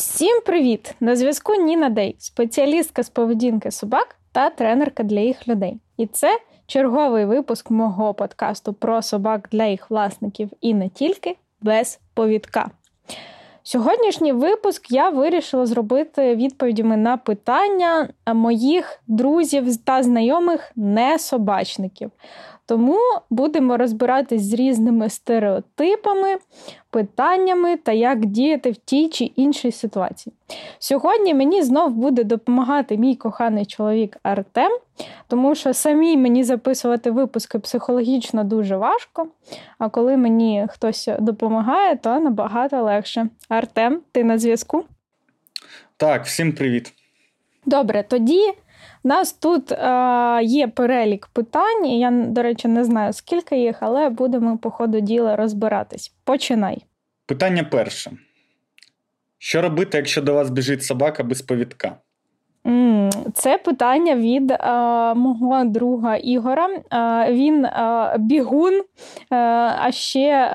[0.00, 0.94] Всім привіт!
[1.00, 5.78] На зв'язку Ніна Дей, спеціалістка з поведінки собак та тренерка для їх людей.
[5.96, 12.00] І це черговий випуск мого подкасту про собак для їх власників і не тільки без
[12.14, 12.70] повідка.
[13.62, 22.10] Сьогоднішній випуск я вирішила зробити відповідями на питання моїх друзів та знайомих не собачників.
[22.70, 22.98] Тому
[23.30, 26.36] будемо розбиратись з різними стереотипами,
[26.90, 30.34] питаннями та як діяти в тій чи іншій ситуації.
[30.78, 34.78] Сьогодні мені знов буде допомагати мій коханий чоловік Артем,
[35.28, 39.26] тому що самій мені записувати випуски психологічно дуже важко.
[39.78, 43.28] А коли мені хтось допомагає, то набагато легше.
[43.48, 44.84] Артем, ти на зв'язку?
[45.96, 46.92] Так, всім привіт.
[47.66, 48.54] Добре, тоді.
[49.02, 54.08] У нас тут е, є перелік питань, я, до речі, не знаю, скільки їх, але
[54.08, 56.14] будемо по ходу діла розбиратись.
[56.24, 56.84] Починай.
[57.26, 58.12] Питання перше.
[59.38, 61.96] Що робити, якщо до вас біжить собака без повідка?
[63.34, 66.68] Це питання від а, мого друга Ігора.
[66.90, 68.82] А, він а, бігун,
[69.30, 70.54] а ще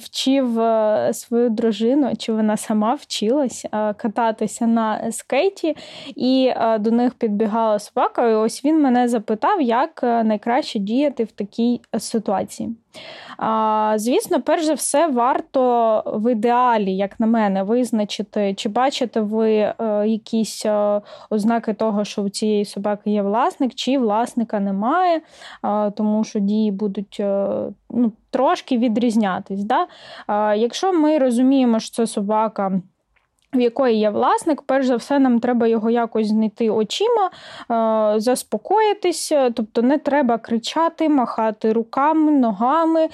[0.00, 0.60] вчив
[1.12, 5.76] свою дружину, чи вона сама вчилась кататися на скейті,
[6.16, 8.30] і до них підбігала собака.
[8.30, 12.76] І Ось він мене запитав, як найкраще діяти в такій ситуації.
[13.96, 19.74] Звісно, перш за все, варто в ідеалі, як на мене, визначити, чи бачите ви е,
[20.06, 25.20] якісь е, ознаки того, що у цієї собаки є власник, чи власника немає,
[25.96, 27.48] тому що дії будуть е,
[27.90, 29.64] ну, трошки відрізнятись.
[29.64, 29.86] Да?
[30.54, 32.80] Якщо ми розуміємо, що це собака
[33.54, 37.30] в якої є власник, перш за все, нам треба його якось знайти очима,
[37.70, 43.08] е, заспокоїтися, тобто не треба кричати, махати руками, ногами,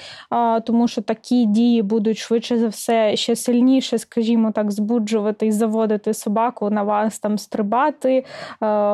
[0.65, 6.13] тому що такі дії будуть швидше за все ще сильніше, скажімо так, збуджувати і заводити
[6.13, 8.25] собаку на вас там стрибати, е,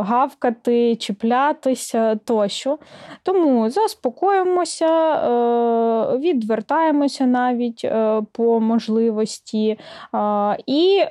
[0.01, 2.77] гавкати, чіплятися тощо.
[3.23, 7.91] Тому заспокоїмося, е, відвертаємося навіть
[8.31, 9.79] по можливості.
[10.66, 11.03] і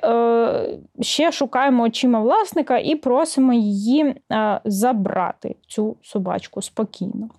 [1.01, 4.15] ще шукаємо очима власника і просимо її
[4.65, 7.29] забрати цю собачку спокійно.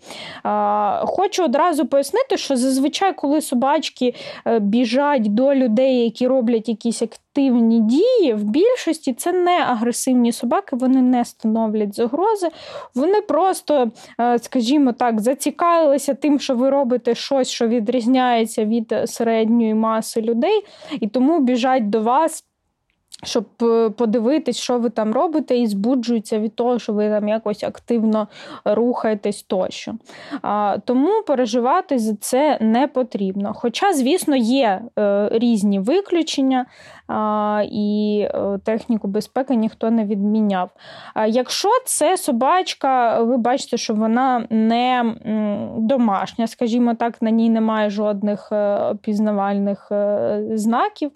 [1.07, 4.15] Хочу одразу пояснити, що зазвичай, коли собачки
[4.47, 10.77] е, біжать до людей, які роблять якісь активні дії, в більшості це не агресивні собаки,
[10.77, 12.49] вони не становлять загрози.
[12.95, 19.75] Вони просто, е, скажімо так, зацікавилися тим, що ви робите щось, що відрізняється від середньої
[19.75, 20.65] маси людей,
[21.01, 22.45] і тому біжать до вас
[23.23, 27.65] щоб е, подивитись, що ви там робите, і збуджуються від того, що ви там якось
[27.65, 28.29] активно
[28.65, 29.95] рухаєтесь тощо.
[30.43, 33.55] А, Тому переживати за це не потрібно.
[33.55, 36.67] Хоча, звісно, є е, різні виключення
[37.71, 40.71] і е, техніку безпеки ніхто не відміняв.
[41.29, 45.15] Якщо це собачка, ви бачите, що вона не
[45.77, 51.11] домашня, скажімо так, на ній немає жодних е, пізнавальних е, знаків,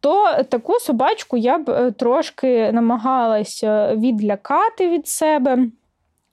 [0.00, 5.58] то таку собачку я б трошки намагалася відлякати від себе.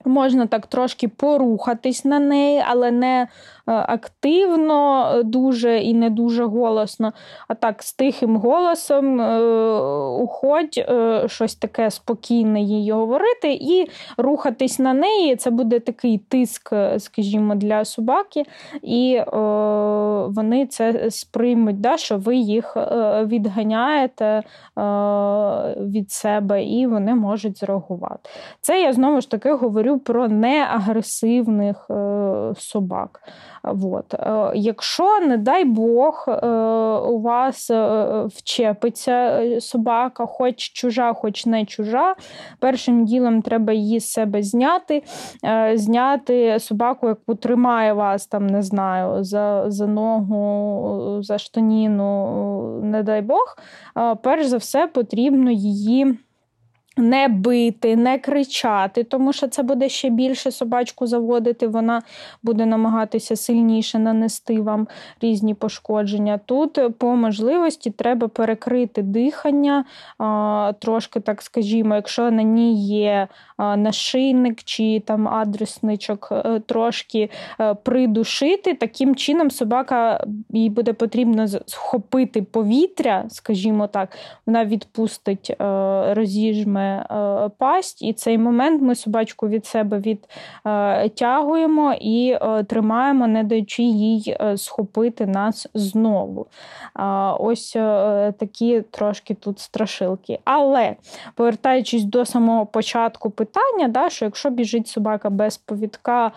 [0.06, 3.28] Можна так трошки порухатись на неї, але не
[3.68, 7.14] Е, активно, е, дуже і не дуже голосно,
[7.48, 9.40] а так з тихим голосом е,
[10.10, 10.86] уходь,
[11.26, 15.36] щось таке спокійне їй говорити, і рухатись на неї.
[15.36, 18.44] Це буде такий тиск, скажімо, для собаки,
[18.82, 19.22] і
[20.28, 22.78] вони це сприймуть, да, що ви їх
[23.26, 24.44] відганяєте
[25.78, 28.30] від себе, і вони можуть зреагувати.
[28.62, 31.88] Це я знову ж таки говорю про неагресивних
[32.58, 33.22] собак.
[33.66, 34.14] Вот.
[34.14, 36.48] Е, якщо, не дай Бог, е,
[36.98, 42.16] у вас е, вчепиться собака, хоч чужа, хоч не чужа,
[42.60, 45.04] першим ділом треба її з себе зняти,
[45.74, 53.22] зняти собаку, яку тримає вас, там, не знаю, за за ногу, за штаніну, не дай
[53.22, 53.58] Бог,
[54.24, 56.18] перш за все потрібно її.
[56.98, 62.02] Не бити, не кричати, тому що це буде ще більше собачку заводити, вона
[62.44, 64.88] буде намагатися сильніше нанести вам
[65.22, 66.40] різні пошкодження.
[66.46, 69.86] Тут е, по можливості треба перекрити дихання,
[70.80, 73.28] трошки, так скажімо, якщо на ній є
[73.58, 78.74] нашийник чи там адресничок, е, трошки е, придушити.
[78.74, 85.56] Таким чином собака їй буде потрібно схопити повітря, скажімо так, вона відпустить
[86.16, 90.18] розіжме зубами пасть, і цей момент ми собачку від себе
[91.06, 92.38] відтягуємо і
[92.68, 96.48] тримаємо, не даючи їй схопити нас знову.
[97.40, 97.72] Ось
[98.40, 100.40] такі трошки тут страшилки.
[100.44, 100.96] Але
[101.36, 106.32] повертаючись до самого початку питання, да, що якщо біжить собака без повідка,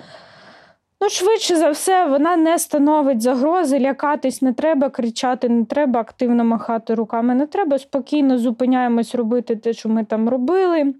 [1.00, 6.44] Ну, швидше за все, вона не становить загрози, лякатись не треба, кричати не треба, активно
[6.44, 7.78] махати руками не треба.
[7.78, 10.94] Спокійно зупиняємось робити те, що ми там робили.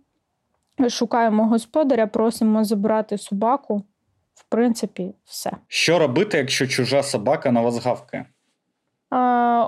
[0.89, 3.83] Шукаємо господаря, просимо забрати собаку.
[4.35, 5.51] В принципі, все.
[5.69, 8.27] Що робити, якщо чужа собака на вас гавкає?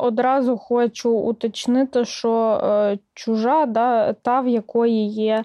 [0.00, 5.44] Одразу хочу уточнити, що е, чужа да, та, в якої є е,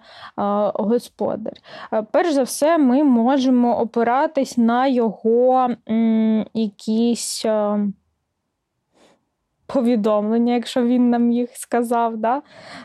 [0.74, 1.54] господар.
[1.94, 5.70] Е, перш за все, ми можемо опиратись на його
[6.54, 7.46] якісь
[9.66, 12.18] повідомлення, якщо він нам їх сказав.
[12.18, 12.42] Да?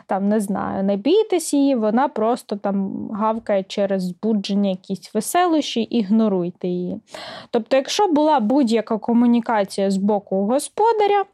[0.07, 6.67] Там не знаю, не бійтесь її, вона просто там гавкає через збудження якісь веселощі, ігноруйте
[6.67, 6.99] її.
[7.51, 11.25] Тобто, якщо була будь-яка комунікація з боку господаря,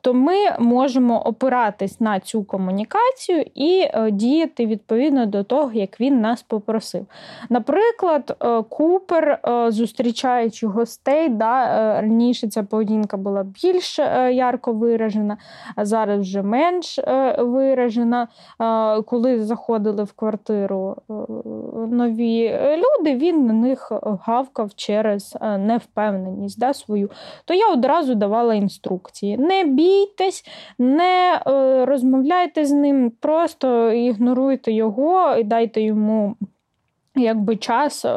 [0.00, 6.20] то ми можемо опиратись на цю комунікацію і е, діяти відповідно до того, як він
[6.20, 7.06] нас попросив.
[7.48, 13.98] Наприклад, е, Купер, е, зустрічаючи гостей, да, раніше ця поведінка була більш
[14.46, 15.36] ярко виражена,
[15.76, 17.00] а зараз вже менш
[17.38, 18.28] виражена.
[19.06, 20.96] Коли заходили в квартиру
[21.90, 27.10] нові люди, він на них гавкав через невпевненість да, свою,
[27.44, 29.38] то я одразу давала інструкції.
[29.38, 30.44] Не бійтесь,
[30.78, 36.36] не е, розмовляйте з ним, просто ігноруйте його і дайте йому.
[37.16, 38.14] Якби час е,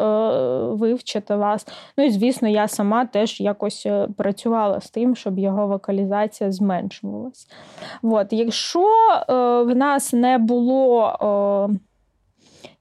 [0.63, 1.67] вивчити вас.
[1.97, 7.47] Ну і звісно, я сама теж якось е, працювала з тим, щоб його вокалізація зменшувалась.
[8.03, 11.15] От, Якщо е, в нас не було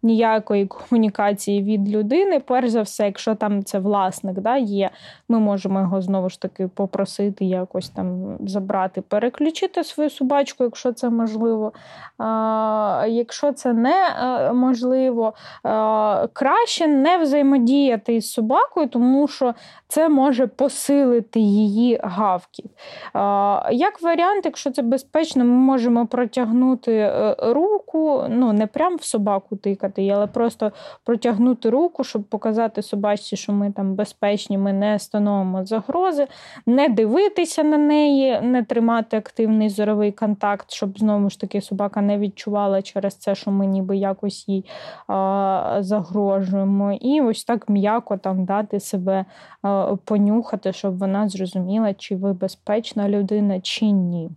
[0.03, 2.41] ніякої комунікації від людини.
[2.41, 4.91] Перш за все, якщо там це власник да, є,
[5.29, 11.11] ми можемо його знову ж таки попросити якось там забрати, переключити свою собачку, якщо це
[11.11, 11.73] можливо.
[12.19, 19.55] А, Якщо це не е, можливо, а, краще не взаємодіяти із собакою, тому що
[19.89, 22.71] це може посилити її гавкіт.
[23.13, 29.03] А, Як варіант, якщо це безпечно, ми можемо протягнути е, руку, ну не прям в
[29.03, 30.73] собаку тикати її, але просто
[31.05, 36.27] протягнути руку, щоб показати собачці, що ми там безпечні, ми не становимо загрози,
[36.67, 42.19] не дивитися на неї, не тримати активний зоровий контакт, щоб знову ж таки собака не
[42.19, 44.65] відчувала через це, що ми ніби якось їй
[45.07, 46.93] а, загрожуємо.
[46.93, 49.25] І ось так м'яко там дати себе
[49.63, 54.31] а, понюхати, щоб вона зрозуміла, чи ви безпечна людина, чи ні.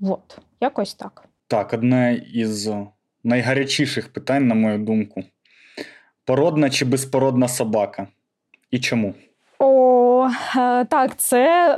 [0.00, 1.28] От, якось так.
[1.48, 2.70] Так, одне із
[3.28, 5.24] найгарячіших питань, на мою думку:
[6.24, 8.06] породна чи безпородна собака?
[8.70, 9.14] І чому?
[9.58, 10.07] О,
[10.56, 11.74] е, так, це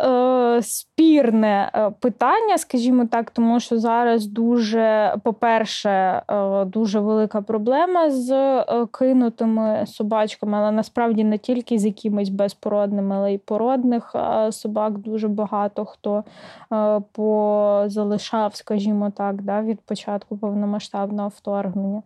[0.56, 5.90] е, спірне е, питання, скажімо так, тому що зараз дуже, по-перше,
[6.28, 13.16] е, дуже велика проблема з е, кинутими собачками, але насправді не тільки з якимись безпородними,
[13.16, 14.14] але й породних
[14.50, 16.24] собак дуже багато хто
[16.72, 22.02] е, позалишав, скажімо так, да, від початку повномасштабного вторгнення.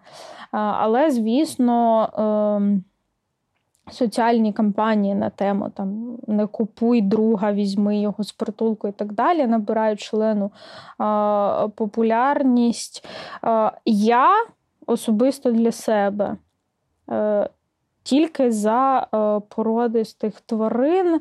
[0.51, 2.91] Але, звісно.
[3.91, 9.47] Соціальні кампанії на тему там не купуй друга, візьми його з притулку і так далі,
[9.47, 10.51] набирають шалену
[10.99, 13.07] а, популярність.
[13.43, 14.29] А, я
[14.87, 16.37] особисто для себе.
[17.07, 17.49] А, е,
[18.05, 21.21] тільки за е, породистих тварин,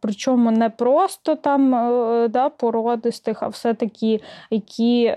[0.00, 5.14] причому не просто там е, да, породистих, а все-таки які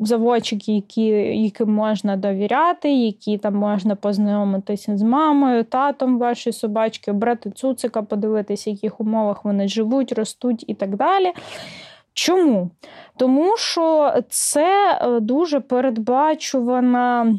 [0.00, 1.06] заводчики, які,
[1.42, 8.70] яким можна довіряти, які там можна познайомитися з мамою, татом вашої собачки, обрати цуцика, подивитися,
[8.70, 11.32] в яких умовах вони живуть, ростуть і так далі.
[12.14, 12.70] Чому?
[13.16, 17.38] Тому що це е, дуже передбачувана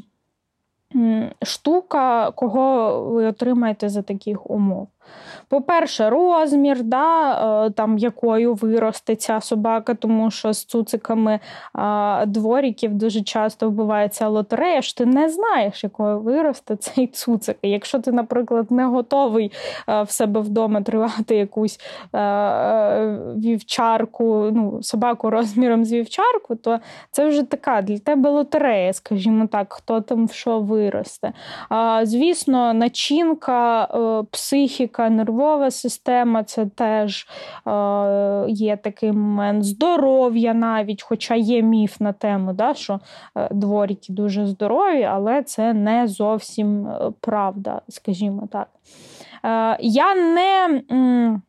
[1.43, 4.87] штука, кого ви отримаєте за таких умов.
[5.47, 7.31] По-перше, розмір, да,
[7.65, 11.39] е, там якою виросте ця собака, тому що з цуциками
[12.27, 17.57] дворіків дуже часто вбивається лотерея, що ти не знаєш, якою виросте цей цуцик.
[17.61, 19.51] Якщо ти, наприклад, не готовий
[19.87, 21.79] в себе вдома тривати якусь
[23.35, 26.79] вівчарку, ну, собаку розміром з вівчарку, то
[27.11, 31.33] це вже така для тебе лотерея, скажімо так, хто там в що виросте.
[32.03, 37.27] Звісно, начинка, е, психіка поведінка, нервова система це теж
[37.67, 42.99] е, є такий момент здоров'я навіть, хоча є міф на тему, да, що
[43.35, 48.67] е, дворіки дуже здорові, але це не зовсім е, правда, скажімо так.
[49.45, 51.39] Е, я не.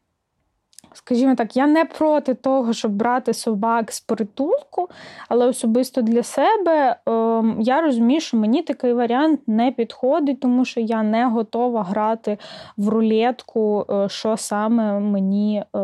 [0.92, 4.88] Скажімо так, я не проти того, щоб брати собак з притулку,
[5.28, 10.80] але особисто для себе е, я розумію, що мені такий варіант не підходить, тому що
[10.80, 12.38] я не готова грати
[12.76, 15.78] в рулетку, е, що саме мені е,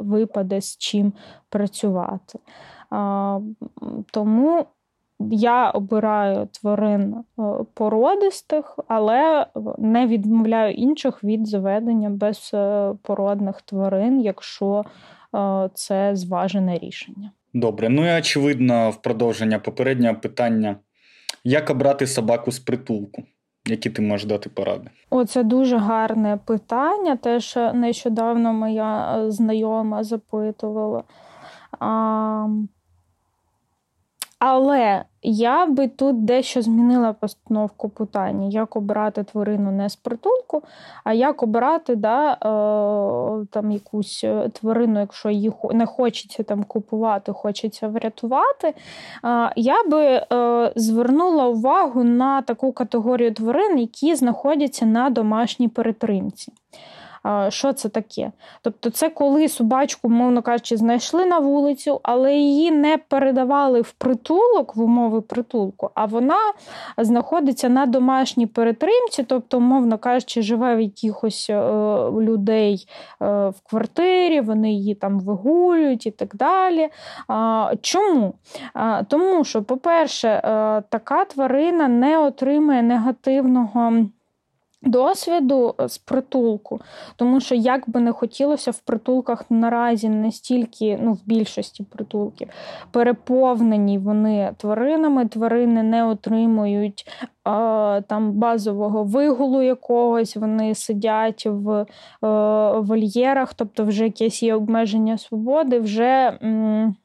[0.00, 1.12] випаде з чим
[1.48, 2.38] працювати.
[4.10, 4.66] Тому
[5.30, 7.42] я обираю тварин е,
[7.74, 9.46] породистих, але
[9.78, 14.84] не відмовляю інших від заведення безпородних тварин, якщо
[15.34, 17.30] е, це зважене рішення.
[17.54, 20.76] Добре, ну і очевидно, в продовження попереднього питання:
[21.44, 23.22] як обрати собаку з притулку?
[23.66, 24.90] Які ти можеш дати поради?
[25.10, 27.16] О, це дуже гарне питання.
[27.16, 31.04] Теж нещодавно моя е, знайома запитувала.
[31.78, 32.48] А,
[34.38, 40.62] Але я би тут дещо змінила постановку питання, як обирати тварину не з притулку,
[41.04, 47.32] а як обирати да, е, там якусь е, тварину, якщо її не хочеться там купувати,
[47.32, 48.68] хочеться врятувати.
[48.68, 48.74] Е,
[49.56, 56.52] я би е, звернула увагу на таку категорію тварин, які знаходяться на домашній перетримці.
[57.48, 58.32] Що це таке?
[58.62, 64.76] Тобто, це коли собачку, мовно кажучи, знайшли на вулицю, але її не передавали в притулок
[64.76, 66.38] в умови притулку, а вона
[66.98, 71.60] знаходиться на домашній перетримці, тобто, мовно кажучи, живе в якихось е,
[72.10, 72.86] людей
[73.22, 76.88] е, в квартирі, вони її там вигулюють і так далі.
[77.80, 78.34] Чому?
[79.08, 83.92] Тому що, по-перше, е, така тварина не отримує негативного
[84.82, 86.80] досвіду е, з притулку,
[87.16, 92.48] тому що як би не хотілося в притулках наразі настільки, ну в більшості притулків,
[92.90, 97.06] переповнені вони тваринами, тварини не отримують
[97.44, 101.86] а, там базового вигулу якогось, вони сидять в е,
[102.80, 106.38] вольєрах, тобто вже якесь є обмеження свободи, вже.
[106.42, 106.96] М-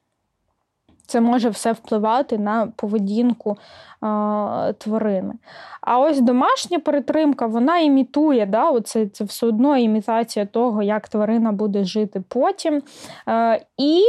[1.07, 3.57] це може все впливати на поведінку
[4.01, 5.33] а, тварини.
[5.81, 11.51] А ось домашня перетримка, вона імітує, да, оце, це все одно імітація того, як тварина
[11.51, 12.81] буде жити потім.
[13.25, 14.03] А, і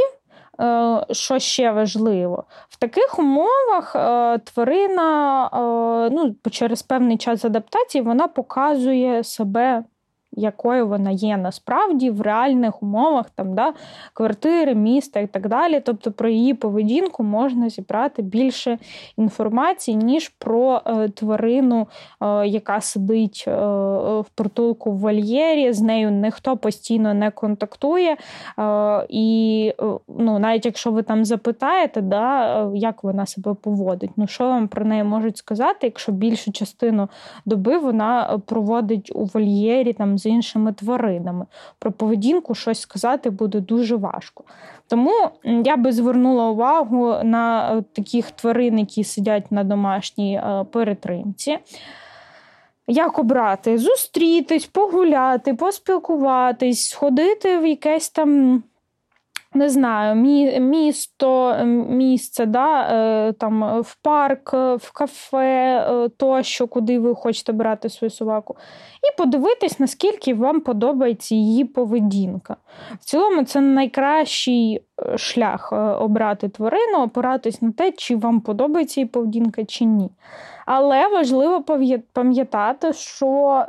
[0.61, 8.01] е, що ще важливо, в таких умовах е, тварина е, ну, через певний час адаптації
[8.01, 9.83] вона показує себе
[10.31, 13.73] якою вона є насправді в реальних умовах там, да,
[14.13, 15.81] квартири, міста і так далі.
[15.85, 18.77] Тобто про її поведінку можна зібрати більше
[19.17, 21.87] інформації, ніж про е, тварину,
[22.21, 23.51] е, яка сидить е,
[24.19, 28.17] в притулку в вольєрі, з нею ніхто постійно не контактує.
[28.59, 34.11] Е, і е, ну, навіть якщо ви там запитаєте, да, е, як вона себе поводить,
[34.15, 37.09] ну що вам про неї можуть сказати, якщо більшу частину
[37.45, 41.45] доби вона проводить у вольєрі там з іншими тваринами.
[41.79, 44.43] Про поведінку щось сказати буде дуже важко.
[44.87, 51.57] Тому я би звернула увагу на е, таких тварин, які сидять на домашній е, перетримці.
[52.87, 53.77] Як обрати?
[53.77, 58.63] Зустрітись, погуляти, поспілкуватись, сходити в якесь там
[59.53, 60.15] не знаю,
[60.59, 61.57] місто,
[61.89, 68.11] місце, да, е, там в парк, в кафе е, тощо, куди ви хочете брати свою
[68.11, 68.55] собаку,
[69.03, 72.55] і подивитись, наскільки вам подобається її поведінка.
[73.01, 74.81] В цілому, це найкращий е,
[75.17, 80.09] шлях обрати тварину, опиратись на те, чи вам подобається її поведінка, чи ні.
[80.65, 81.63] Але важливо
[82.13, 83.63] пам'ятати, що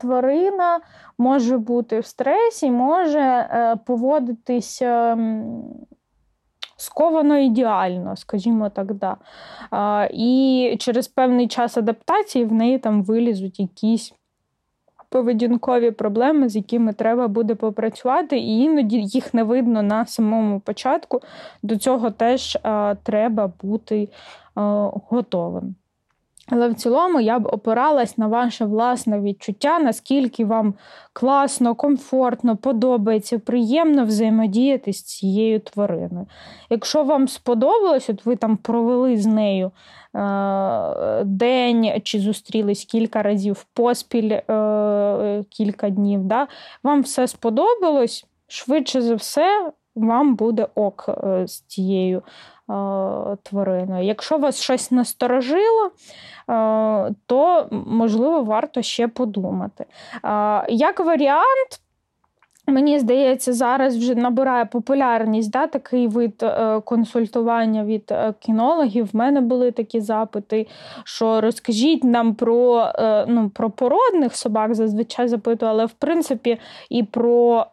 [0.00, 0.80] тварина
[1.18, 5.62] може бути в стресі, може е, поводитись ем,
[6.76, 8.94] сковано ідеально, скажімо так.
[8.94, 9.16] да.
[10.10, 14.12] І через певний час адаптації в неї там вилізуть якісь.
[15.08, 21.20] Поведінкові проблеми, з якими треба буде попрацювати, і іноді їх не видно на самому початку.
[21.62, 24.08] До цього теж а, треба бути
[24.54, 25.74] а, готовим.
[26.48, 30.74] Але в цілому я б опиралась на ваше власне відчуття, наскільки вам
[31.12, 36.26] класно, комфортно, подобається, приємно взаємодіяти з цією твариною.
[36.70, 39.70] Якщо вам сподобалось, от ви там провели з нею
[40.14, 46.46] е- день чи зустрілись кілька разів поспіль е- кілька днів, да?
[46.82, 52.22] вам все сподобалось, швидше за все, вам буде ок е- з цією
[53.42, 54.04] твариною.
[54.04, 55.90] Якщо вас щось насторожило,
[57.26, 59.86] то можливо варто ще подумати.
[60.68, 61.80] Як варіант,
[62.68, 69.08] Мені здається, зараз вже набирає популярність да, такий вид е, консультування від е, кінологів.
[69.12, 70.66] В мене були такі запити,
[71.04, 76.58] що розкажіть нам про е, ну, про породних собак, зазвичай запитую, але в принципі
[76.90, 77.66] і про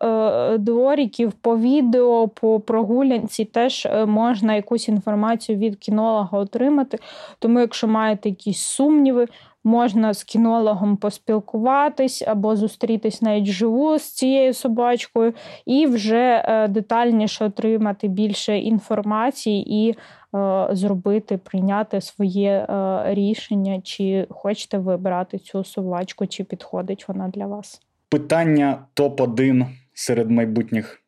[0.59, 6.99] дворіків по відео, по прогулянці теж можна якусь інформацію від кінолога отримати.
[7.39, 9.27] Тому, якщо маєте якісь сумніви,
[9.63, 15.33] Можна з кінологом поспілкуватись або зустрітись навіть живу з цією собачкою,
[15.65, 24.27] і вже е, детальніше отримати більше інформації і е, зробити, прийняти своє е, рішення, чи
[24.29, 27.81] хочете вибирати цю собачку, чи підходить вона для вас.
[28.09, 31.01] Питання топ-1 серед майбутніх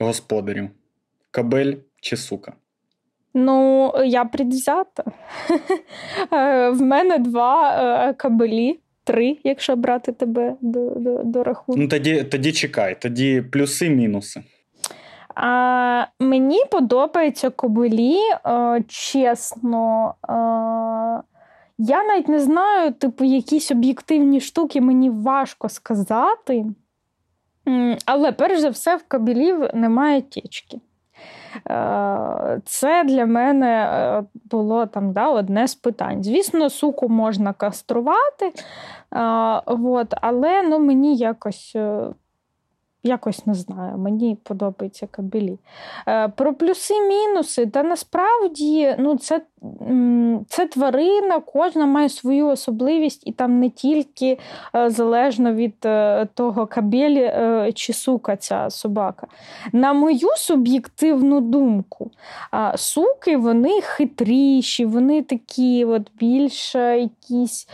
[0.00, 0.70] господарів:
[1.30, 2.52] кабель чи сука?
[3.34, 5.04] Ну, я предвзята.
[6.32, 11.80] Е, в мене два е, кабелі, три, якщо брати тебе до до, до рахунку.
[11.80, 14.42] Ну, Тоді тоді чекай, тоді плюси, мінуси.
[15.34, 20.14] А, Мені подобаються кабелі, а, чесно.
[20.22, 21.20] А,
[21.78, 26.64] я навіть не знаю, типу, якісь об'єктивні штуки мені важко сказати.
[28.06, 30.80] Але перш за все, в кабелів немає тічки.
[31.70, 36.24] Е, це для мене е, було там да, одне з питань.
[36.24, 38.52] Звісно, суку можна каструвати, е,
[39.66, 41.76] от, але ну, мені якось
[43.02, 45.58] Якось не знаю, мені подобаються кабелі.
[46.08, 49.40] Е, про плюси-мінуси, та насправді ну, це
[50.48, 54.38] це тварина, кожна має свою особливість, і там не тільки
[54.74, 57.32] е, залежно від е, того, кабелі
[57.74, 59.26] чи сука ця собака.
[59.72, 62.10] На мою суб'єктивну думку,
[62.76, 67.68] суки вони хитріші, вони такі от більше якісь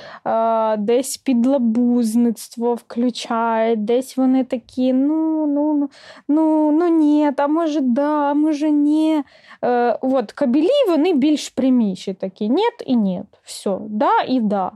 [0.78, 4.92] десь підлабузництво включають, десь вони такі.
[4.92, 5.13] ну,
[5.46, 5.90] ну, ну,
[6.28, 9.22] ну, ну нет, а може да, а може ні.
[9.64, 12.48] Е, от, Кабелі вони більш пряміші такі.
[12.48, 13.26] Нет і нет.
[13.42, 14.70] Все, да і да.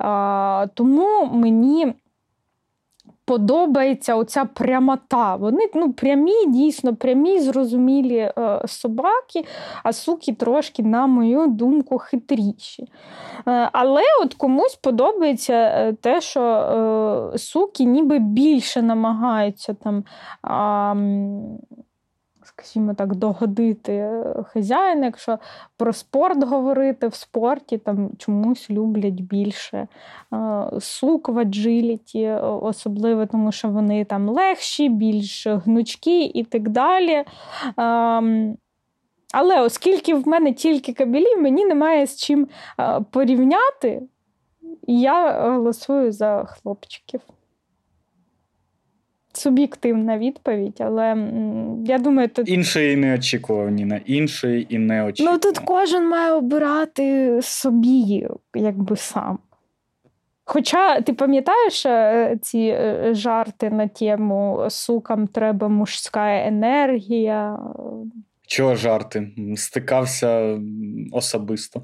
[0.00, 1.94] Е, Тому мені
[3.30, 5.36] подобається оця прямота.
[5.36, 9.44] Вони ну, прямі, дійсно прямі, зрозумілі е, собаки,
[9.82, 12.82] а суки трошки, на мою думку, хитріші.
[13.48, 16.42] Е, але от комусь подобається е, те, що
[17.34, 20.04] е, суки ніби більше намагаються там.
[22.60, 25.06] Е, скажімо так, догодити хазяїна.
[25.06, 25.38] Якщо
[25.76, 29.88] про спорт говорити в спорті, там чомусь люблять більше
[30.80, 37.24] сук в аджиліті, особливо тому, що вони там легші, більш гнучкі і так далі.
[39.32, 42.48] Але оскільки в мене тільки кабелі, мені немає з чим
[43.10, 44.02] порівняти,
[44.86, 47.20] я голосую за хлопчиків
[49.40, 51.16] суб'єктивна відповідь, але
[51.84, 54.00] я думаю, тут іншої не очікував, Ніна.
[54.06, 55.34] Іншої і не очікував.
[55.34, 59.38] Ну тут кожен має обирати собі, якби сам.
[60.44, 67.58] Хоча ти пам'ятаєш е, ці е, жарти на тему сукам треба мужська енергія,
[68.50, 69.28] Чого жарти?
[69.56, 70.58] Стикався
[71.12, 71.82] особисто.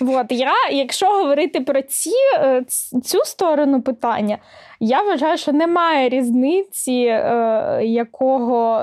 [0.00, 2.64] От я, якщо говорити про ці, е,
[3.04, 4.38] цю сторону питання,
[4.80, 8.80] я вважаю, що немає різниці, е, якого,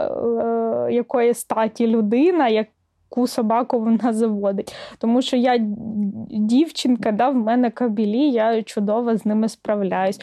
[0.90, 2.48] е, якої статі людина,
[3.12, 4.76] яку собаку вона заводить.
[4.98, 5.58] Тому що я
[6.30, 10.20] дівчинка, да, в мене кабілі, я чудово з ними справляюсь.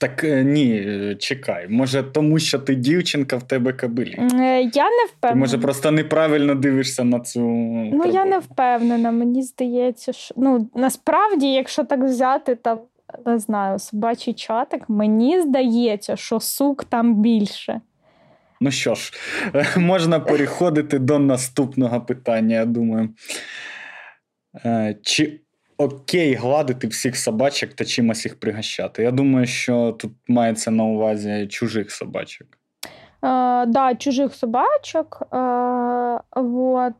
[0.00, 1.66] Так е, ні, чекай.
[1.68, 4.18] Може, тому що ти дівчинка в тебе кабелі?
[4.18, 5.32] Е, я не впевнена.
[5.32, 7.40] Ти, може, просто неправильно дивишся на цю.
[7.40, 8.14] Ну, проблему.
[8.14, 9.10] я не впевнена.
[9.10, 12.78] Мені здається, що ну, насправді, якщо так взяти, там,
[13.26, 17.80] не знаю, собачий чатик, мені здається, що сук там більше.
[18.60, 19.12] Ну що ж,
[19.76, 23.08] можна переходити до наступного питання, я думаю.
[24.64, 25.40] Е, чи
[25.76, 29.02] окей гладити всіх собачок та чимось їх пригощати.
[29.02, 32.48] Я думаю, що тут мається на увазі чужих собачок.
[33.20, 35.22] Так, да, чужих собачок.
[35.32, 36.94] Е, вот.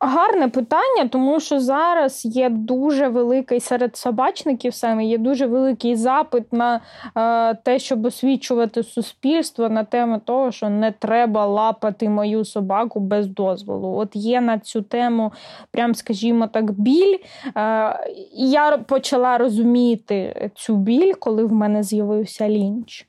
[0.00, 6.52] Гарне питання, тому що зараз є дуже великий серед собачників саме є дуже великий запит
[6.52, 6.80] на
[7.16, 13.26] е, те, щоб освічувати суспільство на тему того, що не треба лапати мою собаку без
[13.26, 13.96] дозволу.
[13.96, 15.32] От є на цю тему,
[15.70, 17.18] прям скажімо так, біль.
[17.56, 23.06] Е, Я почала розуміти цю біль, коли в мене з'явився лінч.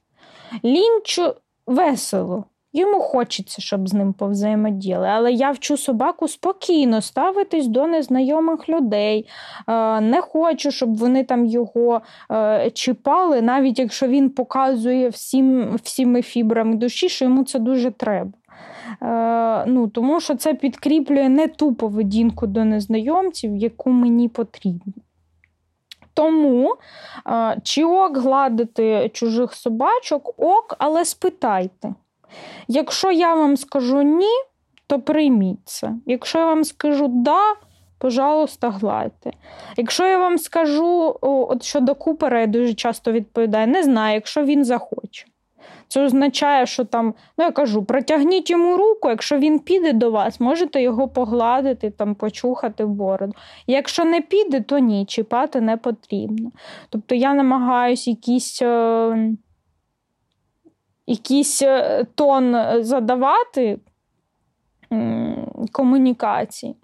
[0.63, 1.19] Лінч
[1.67, 8.69] весело Йому хочеться, щоб з ним повзаємодіяли, але я вчу собаку спокійно ставитись до незнайомих
[8.69, 9.27] людей.
[9.67, 12.01] Е, не хочу, щоб вони там його
[12.31, 18.31] е, чіпали, навіть якщо він показує всім, всіми фібрами душі, що йому це дуже треба.
[19.01, 24.93] Е, ну, Тому що це підкріплює не ту поведінку до незнайомців, яку мені потрібно.
[26.13, 26.75] Тому
[27.63, 31.93] чи ок гладити чужих собачок, ок, але спитайте.
[32.67, 34.35] Якщо я вам скажу ні,
[34.87, 35.93] то прийміть це.
[36.05, 37.41] Якщо я вам скажу да,
[37.97, 39.31] пожалуйста, гладьте.
[39.77, 44.65] Якщо я вам скажу, от щодо Купера, я дуже часто відповідаю, не знаю, якщо він
[44.65, 45.25] захоче.
[45.87, 50.39] Це означає, що там, ну я кажу, протягніть йому руку, якщо він піде до вас,
[50.39, 53.33] можете його погладити, там, почухати в бороду.
[53.67, 56.51] Якщо не піде, то ні, чіпати не потрібно.
[56.89, 58.61] Тобто я намагаюся якісь.
[58.61, 59.35] Е,
[61.09, 63.79] якийсь е, тон задавати
[65.71, 66.75] комунікації.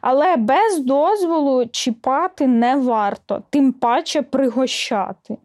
[0.00, 5.38] Але без дозволу чіпати не варто, тим паче пригощати.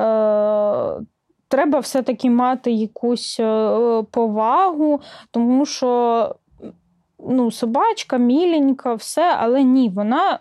[0.00, 1.00] Е,
[1.48, 6.34] Треба все-таки мати якусь е, повагу, тому що
[7.18, 10.38] ну, собачка, міленька, все, але ні, вона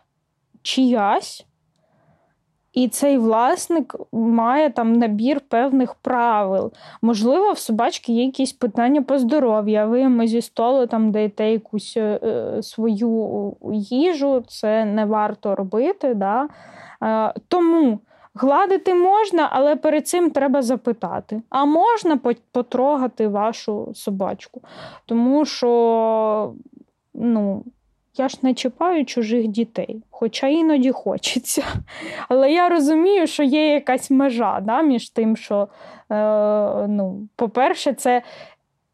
[0.62, 1.46] чиясь.
[2.74, 6.72] І цей власник має там набір певних правил.
[7.02, 11.52] Можливо, в собачки є якісь питання по здоров'ю, а ви йому зі столу там даєте
[11.52, 16.14] якусь е, е, свою їжу, це не варто робити.
[16.14, 16.48] Да?
[17.04, 18.00] Е, тому
[18.34, 22.20] гладити можна, але перед цим треба запитати: а можна
[22.52, 24.62] потрогати вашу собачку?
[25.06, 26.54] Тому що,
[27.14, 27.64] ну.
[28.20, 31.64] Я ж не чіпаю чужих дітей, хоча іноді хочеться.
[32.30, 35.68] Але я розумію, що є якась межа да, між тим, що,
[36.12, 38.22] е, ну, по-перше, це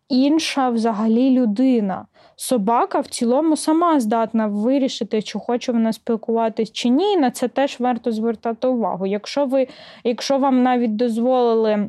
[0.10, 2.06] інша взагалі людина.
[2.36, 7.18] Собака в цілому сама здатна вирішити, чи хоче вона спілкуватись чи ні.
[7.18, 9.06] На це теж варто звертати увагу.
[9.06, 9.68] Якщо ви,
[10.04, 11.88] Якщо вам навіть дозволили.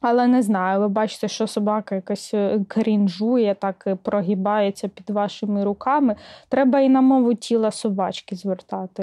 [0.00, 5.64] Але не знаю, ви бачите, що собака якась е, крінжує, так і прогибається під вашими
[5.64, 6.16] руками.
[6.48, 9.02] Треба і на мову тіла собачки звертати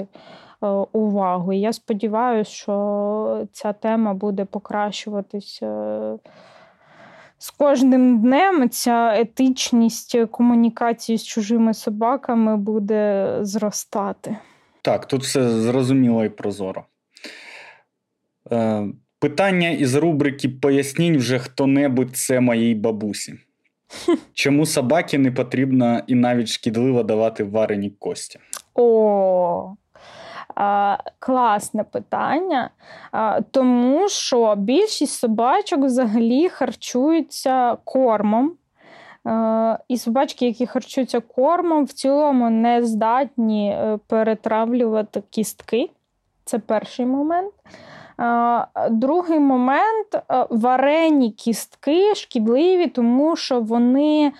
[0.62, 1.52] е, увагу.
[1.52, 5.66] І я сподіваюся, що ця тема буде покращуватися.
[5.66, 6.18] Е,
[7.38, 14.36] з кожним днем ця етичність комунікації з чужими собаками буде зростати.
[14.82, 16.84] Так, тут все зрозуміло і прозоро.
[19.18, 23.34] Питання із рубрики Поясніть вже хто-небудь це моїй бабусі.
[24.34, 28.38] Чому собаки не потрібно і навіть шкідливо давати варені кості?
[28.74, 29.74] О,
[30.54, 32.70] а, класне питання.
[33.12, 38.52] А, тому що більшість собачок взагалі харчуються кормом.
[39.88, 45.90] І собачки, які харчуються кормом, в цілому не здатні е, перетравлювати кістки.
[46.44, 47.54] Це перший момент.
[48.90, 54.32] Другий момент варені кістки шкідливі, тому що вони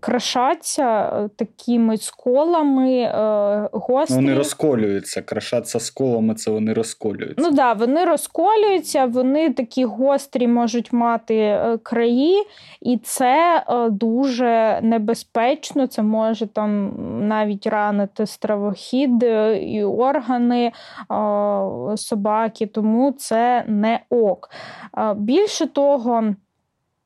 [0.00, 4.14] крашаться е, такими сколами е, гострі.
[4.14, 7.34] Вони розколюються, крашаться сколами, це вони розколюються.
[7.38, 12.42] Ну так, да, вони розколюються, вони такі гострі можуть мати е, краї,
[12.80, 15.86] і це дуже небезпечно.
[15.86, 16.94] Це може там
[17.28, 19.22] навіть ранити стравохід
[19.60, 20.72] і органи
[21.96, 24.50] собаки, тому це не ок.
[25.16, 26.34] Більше того,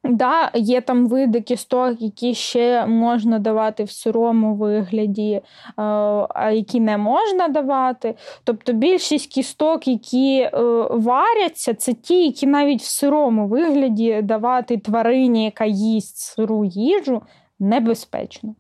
[0.05, 5.43] Да, Є там види кісток, які ще можна давати в сирому вигляді, е,
[5.77, 8.15] а які не можна давати.
[8.45, 10.51] Тобто більшість кісток, які е,
[10.91, 17.23] варяться, це ті, які навіть в сирому вигляді давати тварині, яка їсть сиру їжу,
[17.59, 18.55] небезпечно.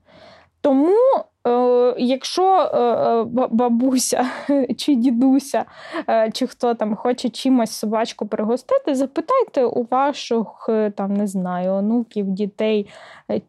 [0.60, 0.96] Тому
[1.98, 4.26] якщо е, е, бабуся
[4.76, 5.64] чи дідуся,
[6.32, 12.86] чи хто там хоче чимось собачку пригостити, запитайте у ваших там, не знаю, онуків, дітей,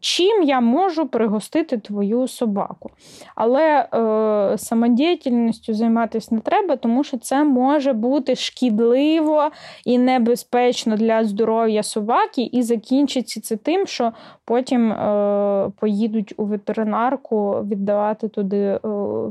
[0.00, 2.90] чим я можу пригостити твою собаку.
[3.34, 9.50] Але е, самодіяльністю займатися не треба, тому що це може бути шкідливо
[9.84, 14.12] і небезпечно для здоров'я собаки, і закінчиться це тим, що
[14.44, 18.78] потім е, поїдуть у ветеринарку віддавати туди е,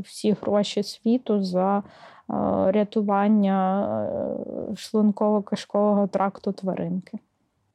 [0.06, 1.84] всі гроші світу за.
[2.30, 2.34] Е,
[2.72, 3.86] рятування
[4.70, 7.18] е, шлунково-кишкового тракту тваринки.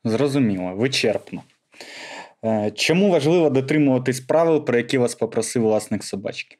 [0.04, 1.42] Зрозуміло, вичерпно.
[2.74, 6.56] Чому важливо дотримуватись правил, про які вас попросив власник собачки?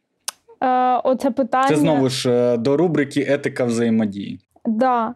[1.04, 1.68] Оце питання.
[1.68, 4.40] Це знову ж до рубрики етика взаємодії.
[4.68, 5.14] Да,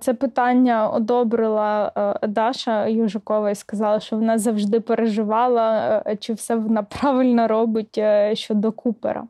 [0.00, 6.54] це питання одобрила е, Даша Южикова і сказала, що вона завжди переживала, е, чи все
[6.54, 9.24] вона правильно робить е, щодо Купера.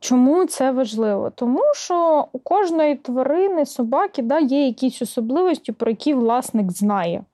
[0.00, 1.30] Чому це важливо?
[1.30, 7.24] Тому що у кожної тварини, собаки да, є якісь особливості, про які власник знає.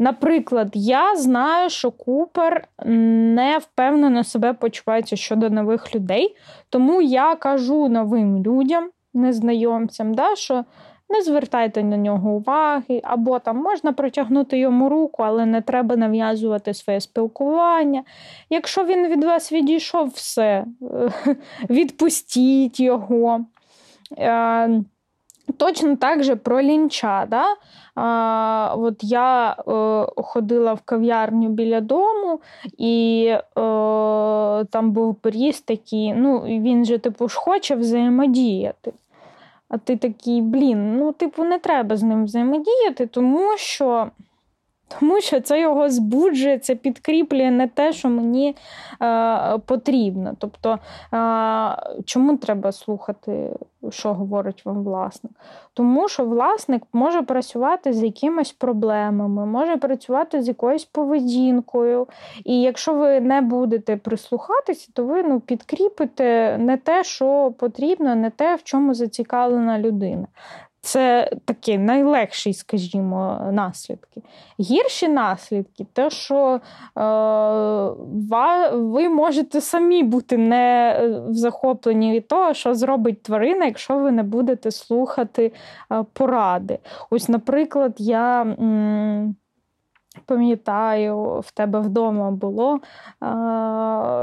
[0.00, 6.36] Наприклад, я знаю, що Купер не впевнено себе почувається щодо нових людей,
[6.68, 10.64] тому я кажу новим людям, незнайомцям, да, що
[11.08, 16.74] не звертайте на нього уваги, або там можна протягнути йому руку, але не треба нав'язувати
[16.74, 18.02] своє спілкування.
[18.50, 20.64] Якщо він від вас відійшов, все,
[21.70, 23.44] відпустіть його.
[25.56, 27.26] Точно так же про лінча.
[27.30, 27.44] Да?
[27.94, 32.40] А, От Я е, ходила в кав'ярню біля дому,
[32.78, 33.40] і е,
[34.64, 38.92] там був пріс такий, ну, він же типу ж хоче взаємодіяти.
[39.68, 44.10] А ти такий, блін, ну, типу, не треба з ним взаємодіяти, тому що.
[44.98, 48.56] Тому що це його збуджує, це підкріплює не те, що мені
[49.02, 50.34] е, потрібно.
[50.38, 50.78] Тобто,
[51.14, 53.56] е, чому треба слухати,
[53.90, 55.32] що говорить вам власник?
[55.74, 62.06] Тому що власник може працювати з якимись проблемами, може працювати з якоюсь поведінкою.
[62.44, 68.30] І якщо ви не будете прислухатися, то ви ну, підкріпите не те, що потрібно, не
[68.30, 70.26] те, в чому зацікавлена людина.
[70.82, 74.22] Це такі найлегші, скажімо, наслідки.
[74.60, 76.60] Гірші наслідки, те, що е,
[78.74, 80.96] ви можете самі бути не
[81.28, 85.52] в захопленні від того, що зробить тварина, якщо ви не будете слухати
[85.92, 86.78] е, поради.
[87.10, 88.42] Ось, наприклад, я.
[88.42, 89.36] М-
[90.26, 92.80] Пам'ятаю, в тебе вдома було,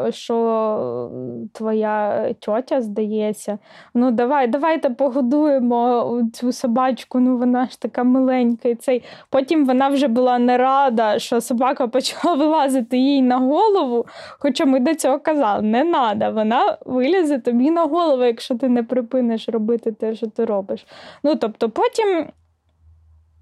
[0.10, 3.58] що твоя тьотя, здається,
[3.94, 8.70] ну давай, давайте погодуємо цю собачку, ну вона ж така миленька.
[8.70, 9.04] І цей.
[9.30, 14.06] Потім вона вже була не рада, що собака почала вилазити їй на голову.
[14.40, 18.84] Хоча ми до цього казали, не треба, вона вилізе тобі на голову, якщо ти не
[18.84, 20.86] припиниш робити те, що ти робиш.
[21.24, 22.26] Ну, тобто, потім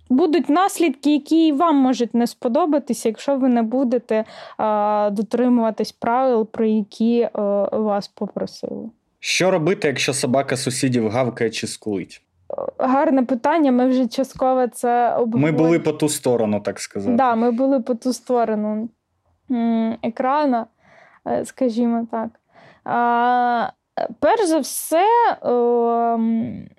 [0.09, 4.25] будуть наслідки, які вам можуть не сподобатися, якщо ви не будете
[4.57, 7.39] а, дотримуватись правил, про які а,
[7.71, 8.89] вас попросили.
[9.19, 12.21] Що робити, якщо собака сусідів гавкає чи скулить?
[12.77, 13.71] Гарне питання.
[13.71, 15.51] Ми вже частково це обговорили.
[15.51, 17.17] Ми були по ту сторону, так сказати.
[17.17, 18.89] Так, да, ми були по ту сторону
[20.03, 20.65] екрана,
[21.27, 22.29] е, скажімо так.
[22.83, 23.69] А,
[24.19, 25.05] Перш за все,
[25.41, 26.69] ем,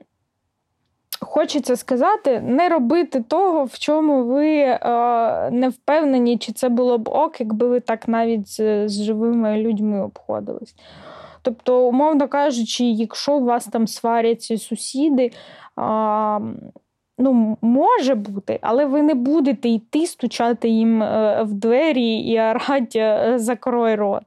[1.20, 4.78] Хочеться сказати, не робити того, в чому ви е,
[5.50, 10.04] не впевнені, чи це було б ок, якби ви так навіть з, з живими людьми
[10.04, 10.74] обходились.
[11.42, 15.32] Тобто, умовно кажучи, якщо у вас там сваряться сусіди, е,
[17.18, 22.98] ну, може бути, але ви не будете йти стучати їм е, в двері і орати
[22.98, 24.24] е, закрой рот.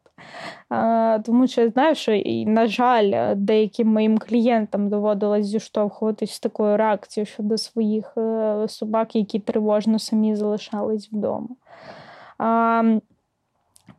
[1.25, 7.57] Тому що знаю, що, на жаль, деяким моїм клієнтам доводилось зіштовхуватись з такою реакцією щодо
[7.57, 11.47] своїх е, собак, які тривожно самі залишались вдома.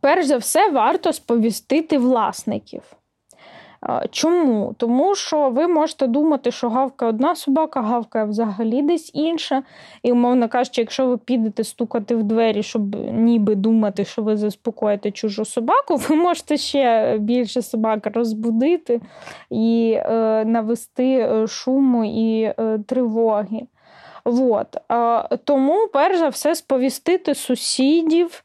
[0.01, 2.83] Перш за все, варто сповістити власників.
[4.11, 4.75] Чому?
[4.77, 9.63] Тому що ви можете думати, що гавка одна собака, гавкає взагалі десь інша.
[10.03, 15.11] І, умовно кажучи, якщо ви підете стукати в двері, щоб ніби думати, що ви заспокоїте
[15.11, 19.01] чужу собаку, ви можете ще більше собак розбудити
[19.51, 23.61] і е, навести е, шуму і е, тривоги.
[24.25, 24.77] Вот.
[25.45, 28.45] Тому, перш за все, сповістити сусідів,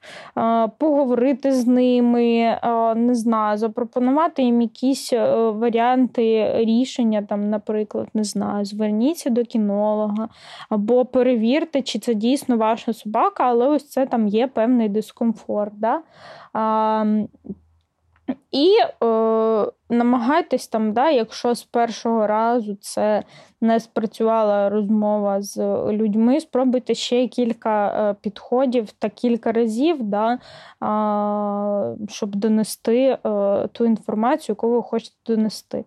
[0.77, 2.59] поговорити з ними,
[2.95, 10.29] не знаю, запропонувати їм якісь е, варіанти рішення, там, наприклад, не знаю, зверніться до кінолога,
[10.69, 15.73] або перевірте, чи це дійсно ваша собака, але ось це там є певний дискомфорт.
[15.79, 16.01] Да?
[18.51, 18.69] І
[19.03, 19.05] е,
[19.89, 23.23] намагайтесь там, да, якщо з першого разу це
[23.61, 25.57] не спрацювала розмова з
[25.91, 33.17] людьми, спробуйте ще кілька е, підходів та кілька разів, да, е, щоб донести е,
[33.71, 35.85] ту інформацію, яку ви хочете донести.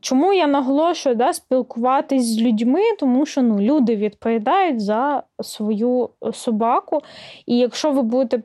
[0.00, 2.80] Чому я наголошую да, спілкуватись з людьми?
[2.98, 7.00] Тому що ну, люди відповідають за свою собаку,
[7.46, 8.42] і якщо ви будете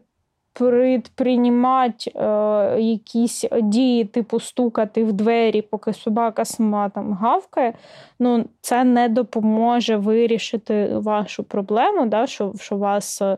[0.59, 7.73] предприймати е, якісь дії, типу стукати в двері, поки собака сама там гавкає,
[8.19, 13.37] ну це не допоможе вирішити вашу проблему, да, що що вас е,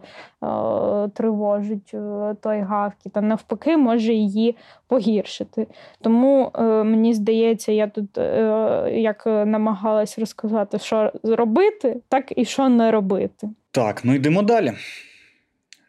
[1.13, 4.55] тривожить е, той гавки, та навпаки, може її
[4.87, 5.67] погіршити.
[6.01, 12.69] Тому е, мені здається, я тут е, як намагалась розказати, що робити, так і що
[12.69, 13.49] не робити.
[13.71, 14.73] Так, ну йдемо далі.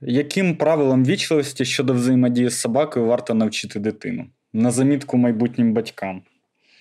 [0.00, 4.26] Яким правилам вічливості щодо взаємодії з собакою варто навчити дитину?
[4.52, 6.22] На замітку майбутнім батькам.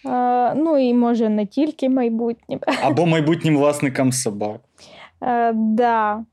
[0.06, 2.60] А, Ну і може не тільки майбутнім.
[2.84, 4.62] Або майбутнім власникам собак.
[5.19, 6.23] А, да.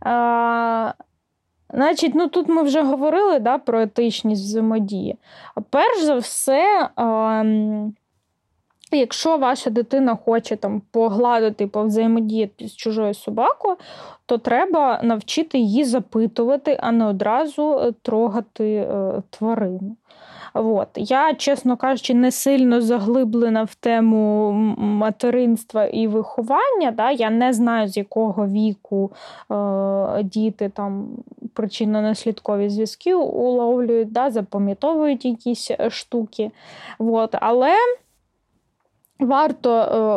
[0.00, 0.92] А,
[1.74, 5.16] Значить, ну тут ми вже говорили да, про етичність взаємодії.
[5.70, 6.88] Перш за все,
[8.96, 13.76] якщо ваша дитина хоче там погладити, повзаємодіяти з чужою собакою,
[14.26, 19.96] то треба навчити її запитувати, а не одразу е, трогати е, тварину.
[20.54, 20.88] От.
[20.96, 26.90] Я, чесно кажучи, не сильно заглиблена в тему материнства і виховання.
[26.90, 27.10] Да?
[27.10, 29.10] Я не знаю, з якого віку
[29.50, 31.08] е, діти там
[31.54, 34.30] причинно-наслідкові зв'язки уловлюють, да?
[34.30, 36.50] запам'ятовують якісь е, штуки.
[36.98, 37.34] От.
[37.40, 37.74] Але
[39.22, 39.70] Варто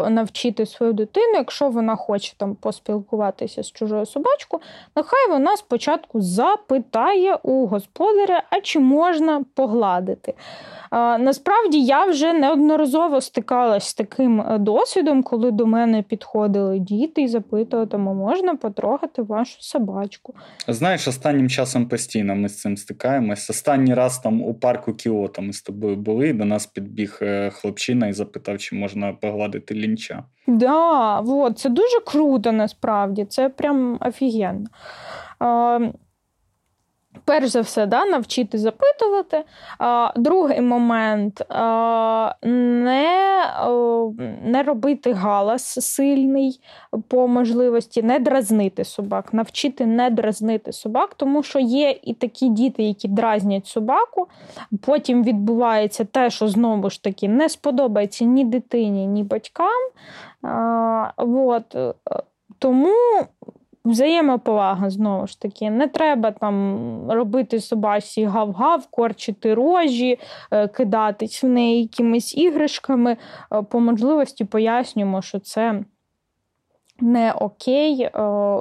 [0.06, 4.62] е, навчити свою дитину, якщо вона хоче там поспілкуватися з чужою собачкою,
[4.96, 10.34] нехай вона спочатку запитає у господаря, а чи можна погладити.
[11.20, 17.28] Насправді я вже неодноразово стикалась з таким е, досвідом, коли до мене підходили діти і
[17.28, 20.34] запитували, тому можна потрогати вашу собачку.
[20.68, 23.50] Знаєш, останнім часом постійно ми з цим стикаємось.
[23.50, 28.08] Останній раз там у парку Кіото ми з тобою були, до нас підбіг е, хлопчина
[28.08, 30.24] і запитав, чи можна погладити лінча.
[30.48, 34.68] Да, вот, це дуже круто насправді, це прям офігенно
[37.26, 39.44] перш за все, да, навчити запитувати.
[39.80, 43.12] А, Другий момент а, не
[44.44, 46.60] не робити галас сильний
[47.08, 52.84] по можливості, не дразнити собак, навчити не дразнити собак, тому що є і такі діти,
[52.84, 54.28] які дразнять собаку.
[54.86, 59.90] Потім відбувається те, що знову ж таки не сподобається ні дитині, ні батькам.
[60.42, 61.78] А, вот.
[62.60, 62.96] Тому
[63.86, 66.78] Взаємоповага, знову ж таки, не треба там
[67.12, 70.20] робити собачці гав-гав, корчити рожі,
[70.52, 73.18] е, кидатись в неї якимись іграшками.
[73.52, 75.84] Е, по можливості пояснюємо, що це
[77.00, 78.12] не окей, е,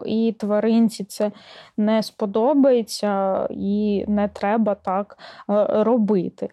[0.06, 1.30] і тваринці це
[1.76, 5.18] не сподобається і не треба так
[5.68, 6.48] робити.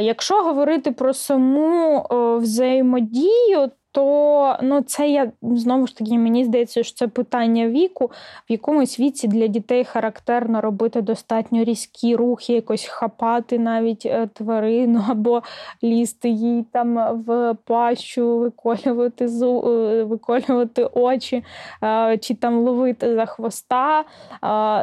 [0.00, 2.06] Якщо говорити про саму
[2.40, 8.10] взаємодію, то ну, це я знову ж таки, мені здається, що це питання віку.
[8.48, 15.04] В якомусь віці для дітей характерно робити достатньо різкі рухи, якось хапати навіть е, тварину
[15.08, 15.42] або
[15.82, 21.44] лізти їй там в пащу, виколювати е, виколювати очі
[21.82, 24.04] е, чи там ловити за хвоста.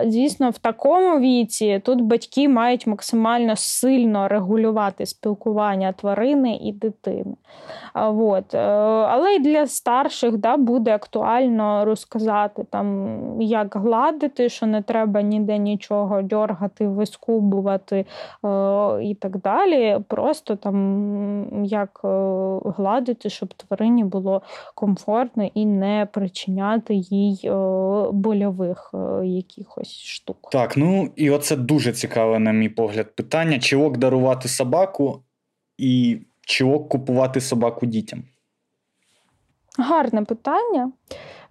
[0.06, 7.36] Звісно, в такому віці тут батьки мають максимально сильно регулювати спілкування тварини і дитини.
[7.94, 8.56] От
[9.10, 15.58] але й для старших да, буде актуально розказати, там, як гладити, що не треба ніде
[15.58, 18.06] нічого дьоргати, вискубувати е,
[19.04, 20.00] і так далі.
[20.08, 22.08] Просто там як е,
[22.66, 24.42] гладити, щоб тварині було
[24.76, 27.52] комфортно і не причиняти їй е,
[28.12, 30.50] больових якихось штук.
[30.52, 35.24] Так, ну і оце дуже цікаве, на мій погляд, питання: ок дарувати собаку
[35.78, 36.20] і
[36.64, 38.24] ок купувати собаку дітям?
[39.80, 40.92] Гарне питання.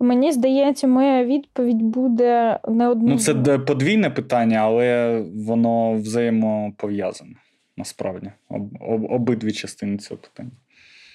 [0.01, 3.09] Мені здається, моя відповідь буде не одну.
[3.09, 7.35] Ну, це подвійне питання, але воно взаємопов'язане
[7.77, 8.33] насправді.
[8.49, 10.51] Об, об, обидві частини цього питання.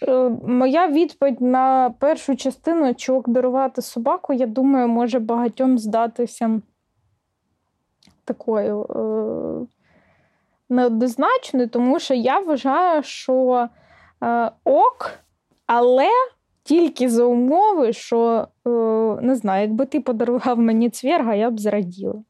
[0.08, 6.62] Е, моя відповідь на першу частину чого дарувати собаку, я думаю, може багатьом здатися
[8.26, 9.68] такою е-
[10.70, 13.68] неоднозначною, тому що я вважаю, що
[14.24, 15.12] е- ок,
[15.66, 16.10] але
[16.66, 18.70] тільки за умови, що е,
[19.22, 22.24] не знаю, якби ти подарував мені цвірга, я б зраділа.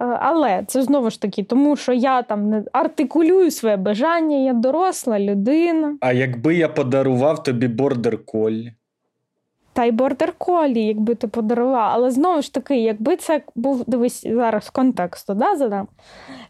[0.00, 4.52] Е, але це знову ж таки, тому що я там не артикулюю своє бажання, я
[4.52, 5.98] доросла людина.
[6.00, 8.72] А якби я подарував тобі бордер колі?
[9.72, 11.90] Та й бордер колі, якби ти подарував.
[11.92, 15.88] Але знову ж таки, якби це був дивись зараз контексту, да, задам.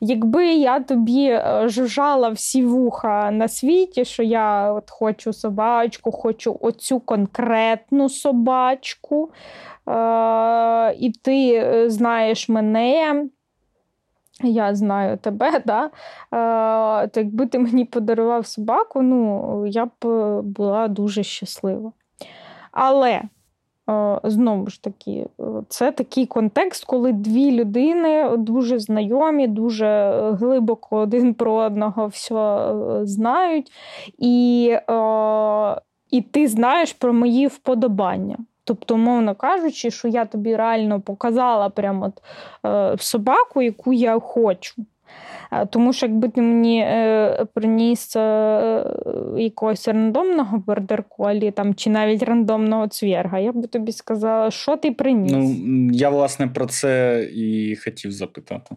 [0.00, 6.59] Якби я тобі е, жужжала всі вуха на світі, що я от хочу собачку, хочу
[6.61, 9.30] оцю конкретну собачку,
[9.88, 13.24] е- і ти е, знаєш мене.
[14.42, 15.84] я знаю тебе, да?
[17.05, 19.90] е, то якби ти мені подарував собаку, ну, я б
[20.42, 21.92] була дуже щаслива.
[22.73, 23.23] Але
[24.25, 25.27] Знову ж таки,
[25.68, 33.73] це такий контекст, коли дві людини дуже знайомі, дуже глибоко один про одного все знають,
[34.18, 34.77] і
[36.11, 38.37] і ти знаєш про мої вподобання.
[38.64, 42.23] Тобто, мовно кажучи, що я тобі реально показала прямо от,
[42.66, 44.75] е, собаку, яку я хочу.
[45.70, 48.84] Тому що якби ти мені е, приніс е,
[49.36, 55.32] якогось рандомного бердерколі там, чи навіть рандомного цвірга, я б тобі сказала, що ти приніс.
[55.32, 58.76] Ну, Я, власне, про це і хотів запитати.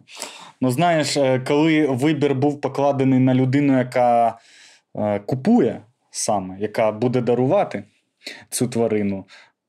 [0.60, 4.38] Ну, знаєш, е, коли вибір був покладений на людину, яка
[5.26, 5.80] купує
[6.10, 7.84] саме, яка буде дарувати
[8.50, 9.24] цю тварину,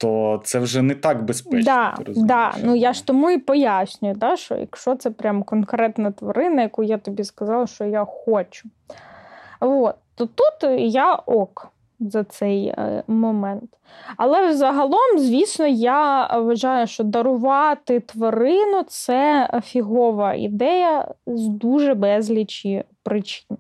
[0.05, 1.63] то це вже не так безпечно.
[1.65, 2.53] Да, да.
[2.63, 6.97] Ну я ж тому і пояснюю, да, що якщо це прям конкретна тварина, яку я
[6.97, 8.69] тобі сказала, що я хочу,
[9.59, 11.71] От, то тут я ок.
[11.99, 13.69] За цей е, момент.
[14.17, 23.57] Але взагалом, звісно, я вважаю, що дарувати тварину це фігова ідея з дуже безлічі причин.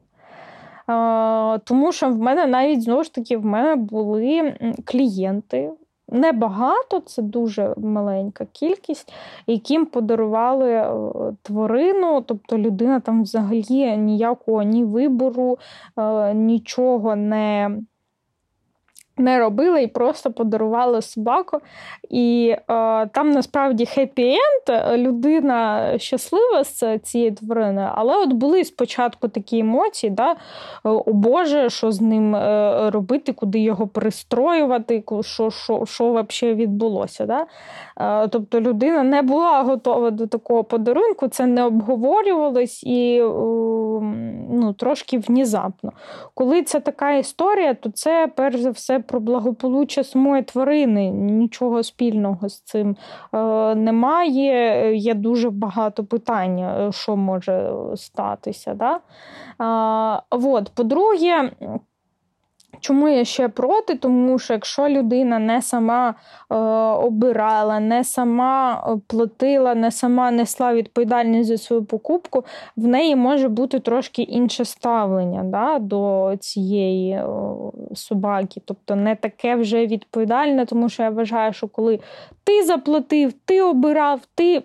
[0.89, 5.71] Е, тому що в мене навіть знову ж таки в мене були клієнти,
[6.09, 9.13] Небагато, це дуже маленька кількість,
[9.47, 10.91] яким подарували е,
[11.41, 15.57] тварину, тобто людина там взагалі ніякого ні вибору,
[15.97, 17.77] е, нічого не
[19.17, 21.59] не робили і просто подарували собаку.
[22.09, 29.59] І е, там насправді хеппі-енд, людина щаслива з цієї тварини, але от були спочатку такі
[29.59, 30.35] емоції, да?
[30.83, 37.25] о Боже, що з ним е, робити, куди його пристроювати, що що, що взагалі відбулося.
[37.25, 37.45] Да?
[37.99, 43.21] Е, тобто людина не була готова до такого подарунку, це не обговорювалось і
[44.51, 45.91] ну, трошки внезапно.
[46.33, 51.09] Коли це така історія, то це перш за все про благополуччя самої тварини.
[51.09, 52.95] Нічого спільного з цим
[53.33, 54.95] е, немає.
[54.95, 58.73] Є дуже багато питань, е, що може статися.
[58.73, 58.99] Да?
[60.29, 60.71] От.
[60.75, 61.51] По-друге,
[62.79, 63.95] Чому я ще проти?
[63.95, 66.15] Тому що якщо людина не сама
[66.51, 66.55] е,
[67.05, 72.43] обирала, не сама е, платила, не сама несла відповідальність за свою покупку,
[72.77, 77.25] в неї може бути трошки інше ставлення да, до цієї е,
[77.93, 78.61] собаки.
[78.65, 81.99] Тобто не таке вже відповідальне, тому що я вважаю, що коли
[82.43, 84.63] ти заплатив, ти обирав, ти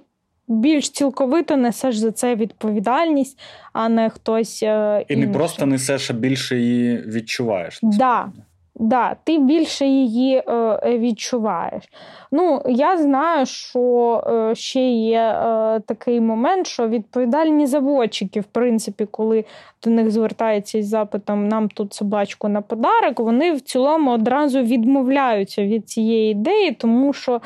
[0.51, 3.39] більш цілковито несеш за це відповідальність,
[3.73, 4.63] а не хтось.
[4.63, 7.79] Е, І не просто несеш, а більше її відчуваєш.
[7.83, 8.29] Да.
[8.75, 11.85] Да, ти більше її е, відчуваєш.
[12.33, 19.07] Ну, Я знаю, що е, ще є е, такий момент, що відповідальні заводчики, в принципі,
[19.11, 19.45] коли
[19.83, 25.64] до них звертаються із запитом нам тут собачку на подарок, вони в цілому одразу відмовляються
[25.64, 27.41] від цієї ідеї, тому що е,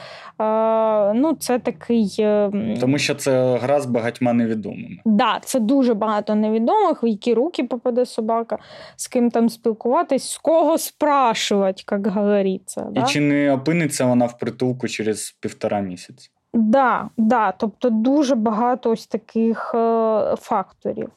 [1.15, 2.17] ну, це такий.
[2.19, 4.97] Е, тому що це гра з багатьма невідомими.
[5.05, 8.59] Так, да, це дуже багато невідомих, в які руки попаде собака,
[8.97, 12.87] з ким там спілкуватись, з кого спрашувати, як говориться.
[12.91, 13.03] І да?
[13.03, 16.31] чи не опиниться вона в притулку через півтора місяці?
[16.55, 21.11] Да, да, тобто дуже багато ось таких е, факторів.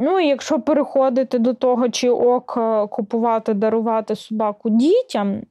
[0.00, 5.42] Ну і якщо переходити до того, чи ок е, купувати, дарувати собаку дітям,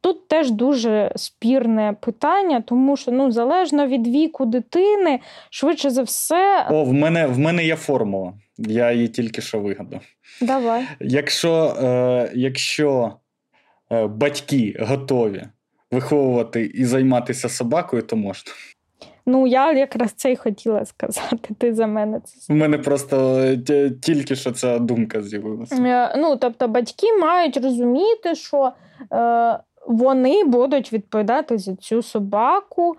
[0.00, 5.20] тут теж дуже спірне питання, тому що ну, залежно від віку дитини,
[5.50, 6.66] швидше за все.
[6.70, 8.32] О, в мене в мене є формула.
[8.58, 10.00] Я її тільки що вигадав.
[10.40, 10.84] Давай.
[11.00, 13.12] Якщо, е, Якщо
[13.92, 15.44] е, батьки готові
[15.90, 18.52] виховувати і займатися собакою, то можна.
[19.26, 21.54] Ну, я якраз це й хотіла сказати.
[21.58, 23.38] Ти за мене це У мене просто
[23.70, 25.82] е, тільки що ця думка з'явилася.
[25.82, 28.72] Е, ну, тобто, батьки мають розуміти, що.
[29.12, 32.96] Е, вони будуть відповідати за цю собаку,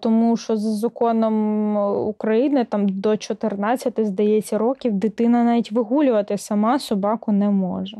[0.00, 1.76] тому що за законом
[2.08, 7.96] України там до 14, здається, років дитина навіть вигулювати сама собаку не може.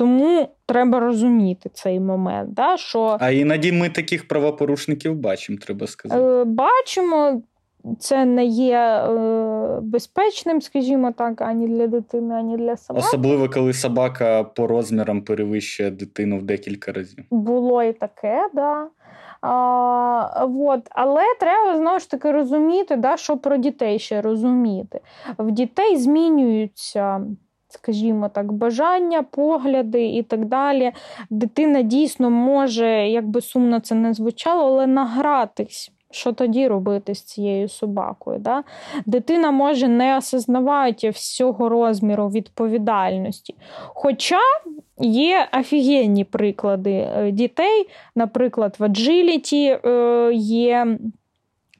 [0.00, 2.54] Тому треба розуміти цей момент.
[2.54, 3.16] Да, що...
[3.20, 6.22] А іноді ми таких правопорушників бачимо, треба сказати.
[6.22, 7.42] Е, бачимо.
[7.98, 13.06] Це не є е, безпечним, скажімо так, ані для дитини, ані для собаки.
[13.06, 17.24] Особливо, коли собака по розмірам перевищує дитину в декілька разів.
[17.30, 18.86] Було і таке, да.
[19.40, 20.80] А, вот.
[20.90, 25.00] Але треба знову ж таки розуміти, да, що про дітей ще розуміти.
[25.38, 27.20] В дітей змінюються
[27.72, 30.92] скажімо так, бажання, погляди і так далі.
[31.30, 37.22] Дитина дійсно може, як би сумно це не звучало, але награтись що тоді робити з
[37.22, 38.38] цією собакою?
[38.38, 38.64] Да?
[39.06, 43.54] Дитина може не осознавати всього розміру відповідальності.
[43.86, 44.40] Хоча
[44.98, 50.98] є офігенні приклади е, дітей, наприклад, в аджиліті е, є.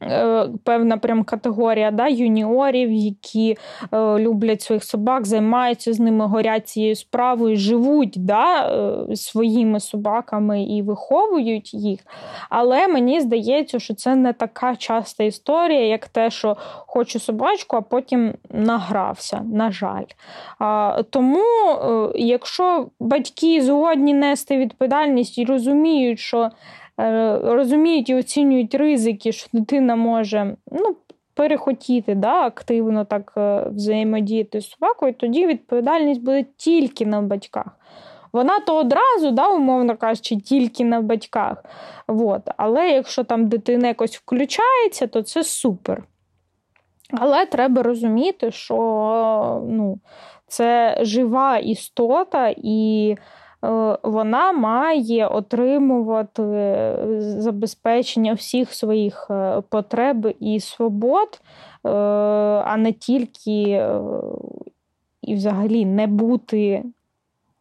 [0.02, 3.56] Е, певна прям категорія да, юніорів, які
[3.92, 8.68] е, люблять своїх собак, займаються з ними, горять цією справою, живуть да,
[9.10, 12.00] е, своїми собаками і виховують їх.
[12.48, 17.80] Але мені здається, що це не така часта історія, як те, що хочу собачку, а
[17.80, 19.42] потім награвся.
[19.52, 20.04] На жаль.
[21.10, 21.44] Тому,
[22.14, 26.50] якщо батьки згодні нести відповідальність і розуміють, що
[27.44, 30.96] розуміють і оцінюють ризики, що дитина може ну,
[31.34, 37.66] перехотіти да, активно так е, взаємодіяти з собакою, тоді відповідальність буде тільки на батьках.
[38.32, 41.64] Вона то одразу, да, умовно кажучи, тільки на батьках.
[42.06, 42.42] От.
[42.56, 46.04] Але якщо там дитина якось включається, то це супер.
[47.12, 48.76] Але треба розуміти, що
[49.68, 49.98] ну,
[50.46, 53.16] це жива істота, і Е,
[54.02, 61.40] вона має отримувати е, забезпечення всіх своїх е, потреб і свобод,
[61.82, 63.86] а не тільки
[65.22, 66.82] і взагалі не бути,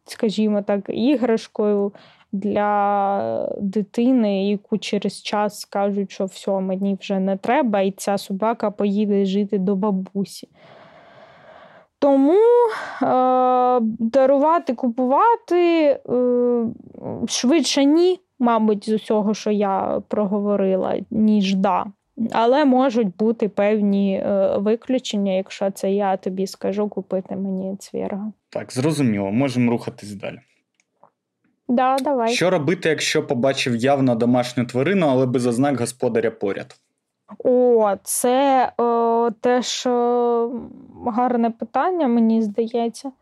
[0.04, 1.92] скажімо так, іграшкою.
[2.32, 8.70] Для дитини, яку через час скажуть, що все, мені вже не треба, і ця собака
[8.70, 10.48] поїде жити до бабусі.
[12.00, 12.38] Тому
[13.02, 15.98] е, дарувати, купувати е,
[17.28, 21.86] швидше ні, мабуть, з усього, що я проговорила, ніж да.
[22.32, 28.32] Але можуть бути певні е, виключення, якщо це я тобі скажу купити мені цвірга.
[28.50, 30.40] Так, зрозуміло, можемо рухатись далі.
[31.68, 32.32] Да, давай.
[32.32, 36.76] Що робити, якщо побачив явно домашню тварину, але без ознак господаря поряд?
[37.38, 40.50] О, це о, теж о,
[41.06, 43.12] гарне питання, мені здається.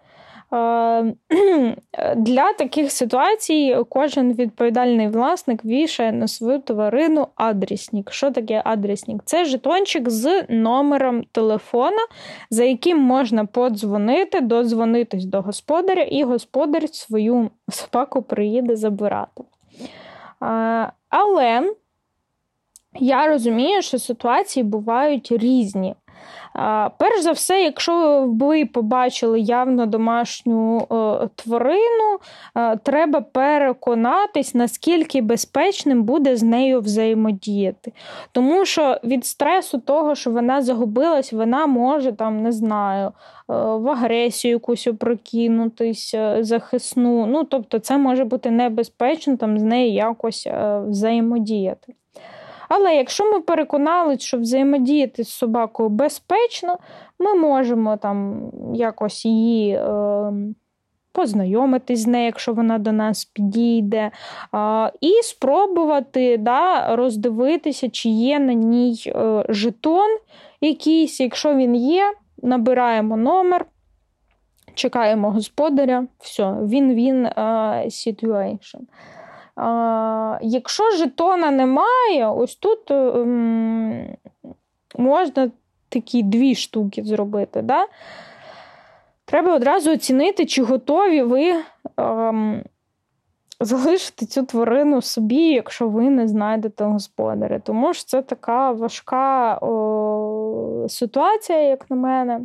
[0.52, 1.14] Е,
[2.16, 8.12] для таких ситуацій кожен відповідальний власник вішає на свою тварину адресник.
[8.12, 9.22] Що таке адресник?
[9.24, 12.06] Це жетончик з номером телефона,
[12.50, 19.42] за яким можна подзвонити, додзвонитись до господаря, і господар свою собаку приїде забирати.
[20.42, 21.74] Е, але
[23.00, 25.94] я розумію, що ситуації бувають різні.
[26.98, 32.18] Перш за все, якщо ви побачили явно домашню е, тварину,
[32.56, 37.92] е, треба переконатись, наскільки безпечним буде з нею взаємодіяти.
[38.32, 43.12] Тому що від стресу того, що вона загубилась, вона може там, не знаю, е,
[43.54, 47.26] в агресію якусь опрокинутись, захисну.
[47.26, 50.48] Ну, тобто, це може бути небезпечно там з нею якось
[50.86, 51.94] взаємодіяти.
[52.68, 56.78] Але якщо ми переконалися, що взаємодіяти з собакою безпечно,
[57.18, 58.42] ми можемо там
[58.74, 59.74] якось її.
[59.74, 60.32] Е,
[61.12, 64.10] Познайомитись з нею, якщо вона до нас підійде,
[65.00, 70.18] і спробувати да, роздивитися, чи є на ній е, жетон
[70.60, 71.20] якийсь.
[71.20, 72.12] Якщо він є,
[72.42, 73.66] набираємо номер,
[74.74, 77.30] чекаємо господаря, все, він-він е,
[77.86, 78.80] situation.
[80.42, 84.16] Якщо жетона немає, ось тут ем,
[84.96, 85.50] можна
[85.88, 87.62] такі дві штуки зробити.
[87.62, 87.86] Да?
[89.24, 91.54] Треба одразу оцінити, чи готові ви
[91.96, 92.62] ем,
[93.60, 97.58] залишити цю тварину собі, якщо ви не знайдете господаря.
[97.58, 102.40] Тому що це така важка о, ситуація, як на мене.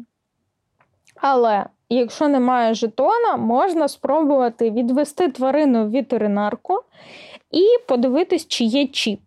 [1.15, 6.79] Але якщо немає жетона, можна спробувати відвести тварину в ветеринарку
[7.51, 9.19] і подивитись, чи є чіп.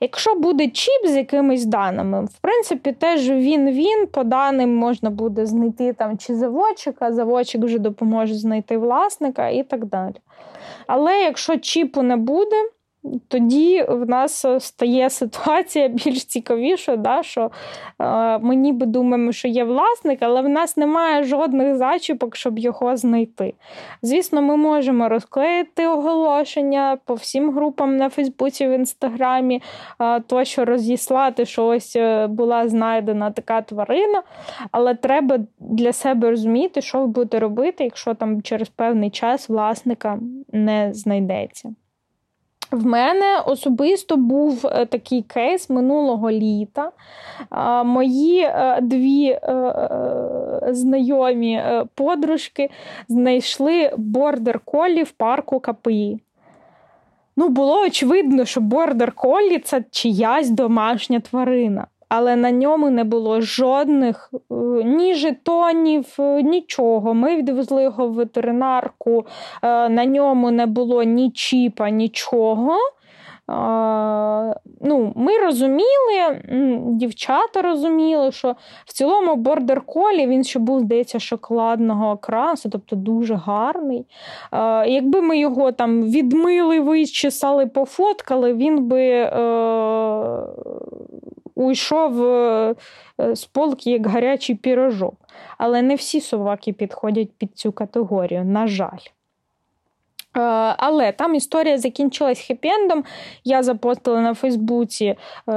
[0.00, 5.92] Якщо буде чіп з якимись даними, в принципі, теж він-він, по даним можна буде знайти
[5.92, 10.14] там чи заводчика, заводчик вже допоможе знайти власника і так далі.
[10.86, 12.56] Але якщо чіпу не буде,
[13.28, 17.50] тоді в нас е, стає ситуація більш цікавіша, да, що
[17.98, 22.96] е, ми ніби думаємо, що є власник, але в нас немає жодних зачіпок, щоб його
[22.96, 23.54] знайти.
[24.02, 29.62] Звісно, ми можемо розклеїти оголошення по всім групам на Фейсбуці, в Інстаграмі,
[30.00, 34.22] е, тощо розіслати, що ось е, була знайдена така тварина,
[34.72, 40.18] але треба для себе розуміти, що ви будете робити, якщо там через певний час власника
[40.52, 41.74] не знайдеться.
[42.70, 46.92] В мене особисто був е, такий кейс минулого літа.
[47.84, 51.62] Мої е, дві е, знайомі
[51.94, 52.70] подружки
[53.08, 56.20] знайшли бордер колі в парку КПІ.
[57.36, 61.86] Ну, було очевидно, що бордер колі це чиясь домашня тварина.
[62.08, 64.54] Але на ньому не було жодних е,
[64.84, 67.14] ні жетонів, е, нічого.
[67.14, 69.26] Ми відвезли його в ветеринарку,
[69.62, 72.78] е, на ньому не було ні чіпа, нічого
[74.80, 76.42] ну, Ми розуміли,
[76.86, 78.54] дівчата розуміли, що
[78.84, 84.06] в цілому бордер колі він ще був, здається, шоколадного окрасу, тобто дуже гарний.
[84.86, 89.30] Якби ми його там відмили, вичесали, пофоткали, він би
[91.58, 92.74] уйшов е,
[93.34, 95.14] з полки як гарячий пірожок.
[95.58, 99.17] Але не всі собаки підходять під цю категорію, на жаль.
[100.36, 100.40] Е,
[100.78, 103.04] але там історія закінчилась хеппі-ендом.
[103.44, 105.16] Я запостила на Фейсбуці е,
[105.46, 105.54] е,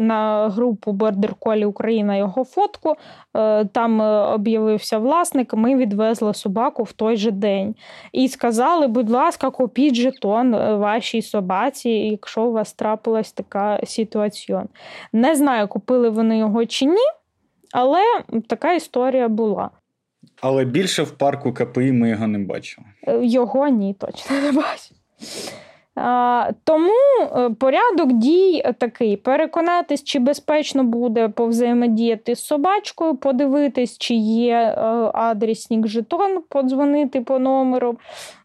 [0.00, 2.94] на групу Border Collie Україна його фотку.
[3.72, 4.00] Там
[4.34, 7.74] об'явився власник, ми відвезли собаку в той же день.
[8.12, 14.64] І сказали, будь ласка, купіть жетон вашій собаці, якщо у вас трапилась така ситуація.
[15.12, 17.06] Не знаю, купили вони його чи ні,
[17.72, 18.00] але
[18.48, 19.70] така історія була.
[20.46, 22.86] Але більше в парку КПІ ми його не бачили.
[23.06, 24.94] Е, його ні, точно не бачу.
[25.96, 26.90] А, Тому
[27.20, 34.80] е, порядок дій такий: переконатись, чи безпечно буде повзаємодіяти з собачкою, подивитись, чи є е,
[35.14, 37.98] адресник жетон, подзвонити по номеру,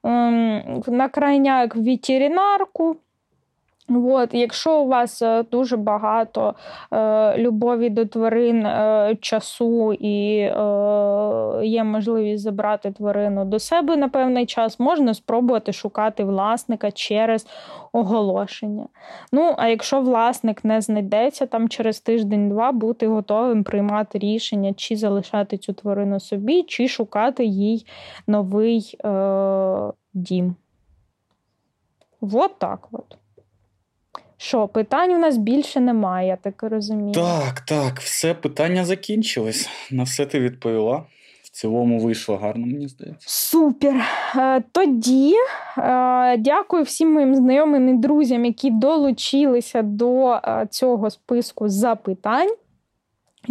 [0.04, 2.96] ем, на крайняк в ветеринарку.
[3.90, 6.56] От, Якщо у вас е, дуже багато
[6.94, 10.52] е, любові до тварин е, часу і е,
[11.64, 17.48] є можливість забрати тварину до себе на певний час, можна спробувати шукати власника через
[17.92, 18.86] оголошення.
[19.32, 25.58] Ну, а якщо власник не знайдеться там через тиждень-два, бути готовим приймати рішення, чи залишати
[25.58, 27.86] цю тварину собі, чи шукати їй
[28.28, 30.56] новий е, дім.
[32.22, 33.18] Вот так от.
[34.42, 37.12] Що, питань у нас більше немає, я так розумію.
[37.14, 39.70] Так, так, все питання закінчились.
[39.92, 41.04] На все ти відповіла.
[41.44, 43.30] В цілому вийшло гарно, мені здається.
[43.30, 43.96] Супер.
[44.36, 45.34] Е, тоді
[45.78, 52.50] е, дякую всім моїм знайомим і друзям, які долучилися до е, цього списку запитань.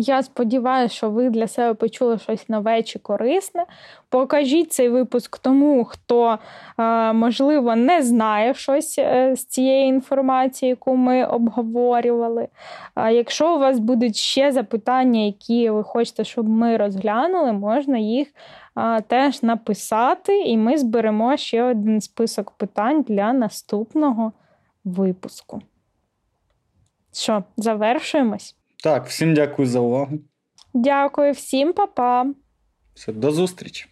[0.01, 3.67] Я сподіваюся, що ви для себе почули щось нове чи корисне.
[4.09, 6.39] Покажіть цей випуск тому, хто,
[6.79, 12.49] е, можливо, не знає щось е, з цієї інформації, яку ми обговорювали.
[12.97, 18.29] Якщо у вас будуть ще запитання, які ви хочете, щоб ми розглянули, можна їх
[19.07, 24.33] теж написати, і ми зберемо ще один список питань для наступного
[24.85, 25.63] випуску.
[27.13, 28.58] Що, завершуємось?
[28.83, 30.19] Так, всім дякую за увагу.
[30.75, 32.27] Дякую, всім па-па.
[32.95, 33.87] Все, до зустрічі.